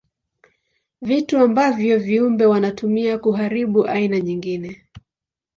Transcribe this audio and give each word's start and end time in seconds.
Vitu 1.01 1.37
ambavyo 1.37 1.99
viumbe 1.99 2.45
wanatumia 2.45 3.17
kuharibu 3.17 3.87
aina 3.87 4.19
nyingine. 4.19 4.85